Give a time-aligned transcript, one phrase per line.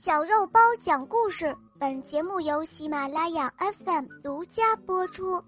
[0.00, 3.52] 小肉包讲故事，本节目由喜马拉雅
[3.84, 5.42] FM 独家播出。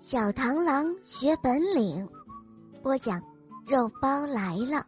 [0.00, 2.08] 小螳螂学本领，
[2.82, 3.22] 播讲
[3.68, 4.84] 肉包来了。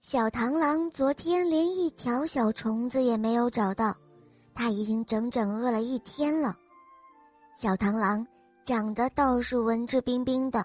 [0.00, 3.94] 小螳螂昨天连一条小虫子也没有找到，
[4.54, 6.56] 它已经整整饿了一天了。
[7.54, 8.26] 小螳螂
[8.64, 10.64] 长得倒是文质彬彬的，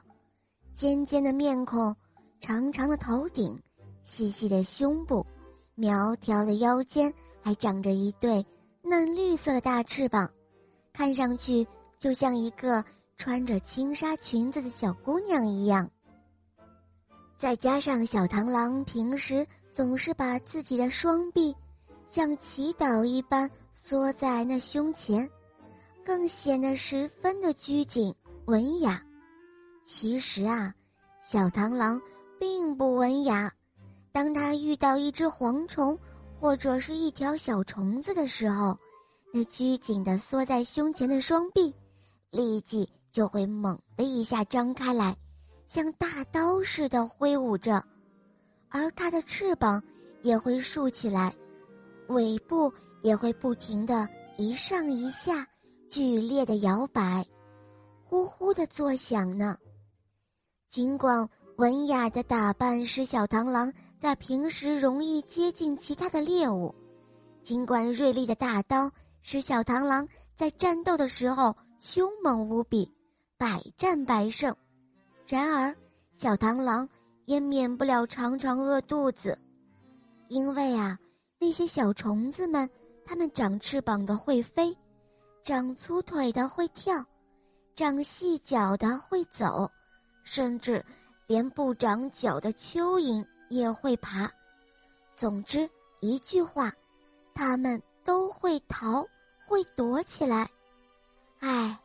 [0.73, 1.93] 尖尖的面孔，
[2.39, 3.61] 长长的头顶。
[4.05, 5.25] 细细的胸部，
[5.73, 8.45] 苗条的腰间，还长着一对
[8.81, 10.30] 嫩绿色的大翅膀，
[10.93, 11.67] 看上去
[11.99, 12.81] 就像一个
[13.17, 15.89] 穿着轻纱裙子的小姑娘一样。
[17.35, 21.53] 再加上小螳螂平时总是把自己的双臂
[22.08, 25.30] 像祈祷一般缩在那胸前，
[26.05, 28.13] 更显得十分的拘谨
[28.45, 29.03] 文雅。
[29.83, 30.73] 其实啊，
[31.22, 31.99] 小螳螂
[32.39, 33.52] 并不文雅。
[34.15, 35.99] 当他遇到一只蝗虫，
[36.39, 38.80] 或者是一条小虫子的时候，
[39.33, 41.75] 那拘谨的缩在胸前的双臂，
[42.31, 45.13] 立即就会猛的一下张开来，
[45.67, 47.83] 像大刀似的挥舞着，
[48.69, 49.83] 而它的翅膀
[50.22, 51.35] 也会竖起来，
[52.07, 54.07] 尾部也会不停的
[54.38, 55.45] 一上一下，
[55.89, 57.25] 剧烈的摇摆，
[58.05, 59.57] 呼呼的作响呢。
[60.69, 63.72] 尽管文雅的打扮使小螳螂。
[63.98, 66.75] 在平时容易接近其他的猎物，
[67.42, 68.92] 尽管锐利的大刀
[69.23, 72.88] 使小螳螂在战斗的时候凶猛无比，
[73.36, 74.56] 百战百胜，
[75.25, 75.75] 然而
[76.14, 76.88] 小螳螂
[77.25, 79.36] 也免不了常常饿肚子，
[80.28, 81.00] 因为啊，
[81.40, 82.69] 那些小虫子们，
[83.06, 84.75] 它们长翅膀的会飞，
[85.42, 87.03] 长粗腿的会跳，
[87.75, 89.67] 长细脚的会走，
[90.23, 90.86] 甚至
[91.28, 93.26] 连不长脚的蚯蚓。
[93.50, 94.30] 也会爬，
[95.16, 96.73] 总之一句话，
[97.36, 99.08] 他们都会逃，
[99.46, 100.50] 会躲起来。
[101.42, 101.80] 唉，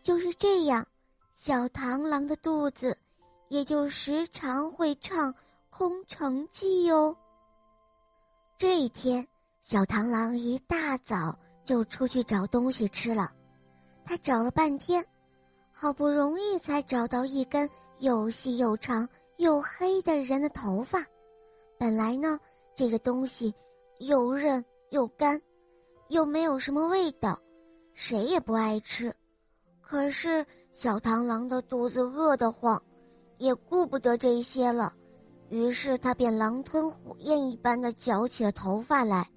[0.00, 0.86] 就是这样，
[1.34, 2.96] 小螳螂的肚子
[3.48, 5.34] 也就时常会唱
[5.70, 7.14] 空城计哟。
[8.56, 9.26] 这一天，
[9.60, 13.32] 小螳螂一大早就出去找东西吃了，
[14.04, 15.04] 他找了半天，
[15.72, 17.68] 好不容易才找到一根
[17.98, 19.08] 又细又长。
[19.38, 21.04] 又黑的人的头发，
[21.76, 22.38] 本来呢，
[22.76, 23.52] 这个东西
[23.98, 25.40] 又韧又干，
[26.10, 27.36] 又没有什么味道，
[27.92, 29.12] 谁也不爱吃。
[29.80, 32.80] 可是小螳螂的肚子饿得慌，
[33.38, 34.92] 也顾不得这些了，
[35.48, 39.28] 于是他便狼吞虎咽一般的嚼起了头发来。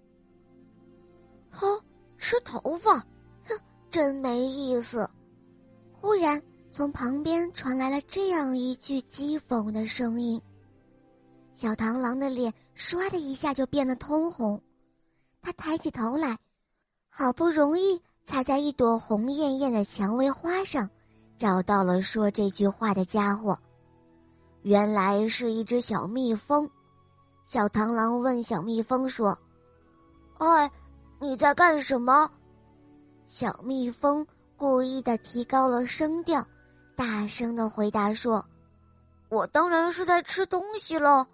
[1.49, 1.81] 呵，
[2.19, 2.99] 吃头发，
[3.45, 3.59] 哼，
[3.89, 5.09] 真没意思。
[6.05, 6.39] 忽然。
[6.69, 10.39] 从旁边传来了这样一句讥讽的声音，
[11.53, 14.61] 小螳螂的脸唰的一下就变得通红，
[15.41, 16.37] 他抬起头来，
[17.09, 20.87] 好不容易才在一朵红艳艳的蔷薇花上
[21.37, 23.57] 找到了说这句话的家伙，
[24.63, 26.69] 原来是一只小蜜蜂。
[27.45, 29.35] 小螳螂问小蜜蜂说
[30.39, 30.69] ：“哎，
[31.19, 32.29] 你在干什么？”
[33.27, 34.27] 小蜜蜂
[34.57, 36.45] 故意的提高了声调。
[36.95, 38.43] 大声的回答说
[39.29, 41.25] ：“我当然是在吃东西喽。”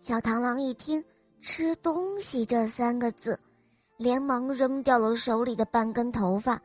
[0.00, 1.04] 小螳螂一听
[1.42, 3.38] “吃东西”这三个字，
[3.96, 6.60] 连忙扔掉了手里的半根头发，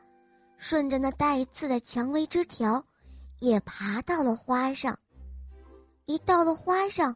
[0.58, 2.84] 顺着那带刺的蔷薇枝条，
[3.40, 4.96] 也爬到了花上。
[6.06, 7.16] 一到了花上，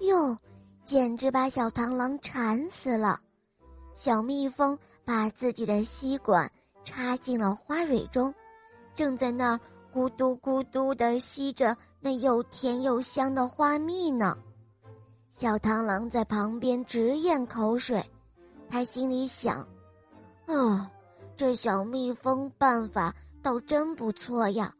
[0.00, 0.36] 哟，
[0.84, 3.20] 简直把小螳螂馋死了。
[3.94, 6.50] 小蜜蜂把自己的吸管
[6.86, 8.32] 插进了花蕊中，
[8.94, 9.60] 正在那儿。
[9.92, 14.36] 咕嘟咕嘟的吸着那又甜又香的花蜜呢，
[15.32, 18.04] 小螳螂在旁边直咽口水，
[18.68, 19.66] 他心里想
[20.48, 20.86] ：“哦，
[21.34, 24.74] 这小蜜蜂办法倒真不错呀，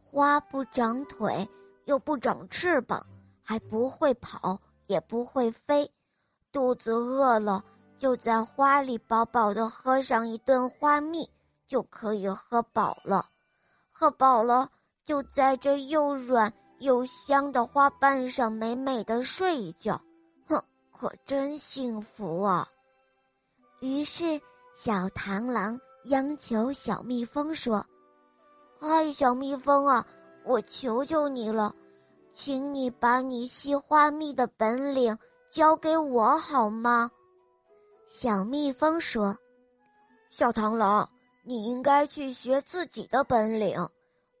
[0.00, 1.48] 花不长腿，
[1.86, 3.04] 又不长翅膀，
[3.42, 4.56] 还不会跑，
[4.86, 5.90] 也不会飞，
[6.52, 7.64] 肚子饿了
[7.98, 11.28] 就在花里饱饱的喝上一顿花蜜，
[11.70, 13.24] 就可以喝饱了。”
[13.88, 14.68] 喝饱了，
[15.04, 20.00] 就在这又软又香的花瓣上美美的睡一觉，
[20.48, 20.58] 哼，
[20.90, 22.66] 可真幸福啊！
[23.80, 24.40] 于是，
[24.74, 27.84] 小螳螂央求小蜜蜂说
[28.80, 30.06] ：“嗨，小蜜蜂啊，
[30.44, 31.74] 我求求你了，
[32.32, 35.16] 请你把你吸花蜜的本领
[35.50, 37.10] 教给我好吗？”
[38.08, 39.36] 小蜜蜂说
[40.30, 41.06] ：“小螳螂。”
[41.50, 43.84] 你应该去学自己的本领。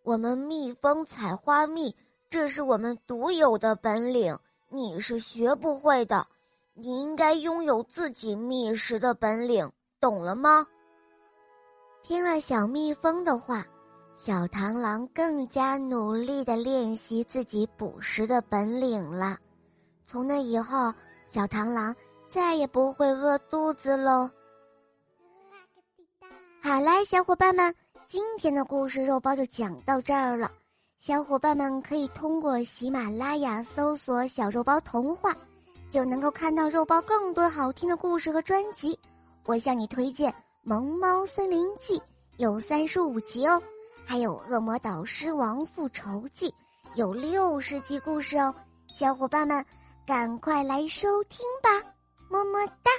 [0.04, 1.92] 我们蜜蜂采花蜜，
[2.30, 4.38] 这是我们独有的本领。
[4.68, 6.24] 你是学不会的。
[6.72, 9.68] 你应该拥有自己觅食的本领，
[9.98, 10.64] 懂了吗？”
[12.04, 13.66] 听了小蜜蜂的话，
[14.14, 19.36] 小螳螂更加努力的练习自己捕食的本领了。
[20.06, 20.94] 从那以后，
[21.26, 21.92] 小螳螂
[22.28, 24.30] 再也不会饿肚子喽。
[26.70, 27.74] 好啦，小伙伴们，
[28.06, 30.48] 今天的故事肉包就讲到这儿了。
[31.00, 35.36] 小伙伴们可以通过喜马拉雅搜索“小肉包童话”，
[35.90, 38.96] 就能够看到肉包更多好听的故事和专辑。
[39.46, 40.30] 我向你推荐。
[40.62, 41.98] 《萌猫森林记》
[42.36, 43.60] 有三十五集哦，
[44.06, 46.48] 还有《恶魔导师王复仇记》
[46.94, 48.54] 有六十集故事哦，
[48.94, 49.64] 小伙伴们
[50.06, 51.68] 赶快来收听吧，
[52.30, 52.92] 么么哒。